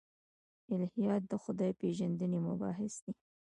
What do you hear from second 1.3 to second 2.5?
د خدای پېژندنې